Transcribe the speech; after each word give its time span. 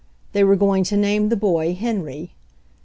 They 0.31 0.43
were 0.43 0.55
going 0.55 0.83
to 0.85 0.97
name 0.97 1.29
the 1.29 1.35
boy 1.35 1.75
Henry. 1.75 2.31